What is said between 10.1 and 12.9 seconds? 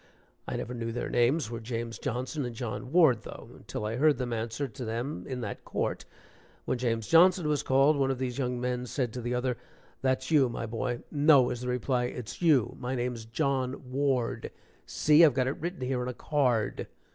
you, my boy." "No," was the reply, "it's you